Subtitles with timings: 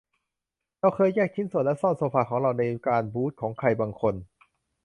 [0.79, 4.15] เราเคยแยกชิ้นส่วนและซ่อนโซฟาของเราในการบูทของใครบางคน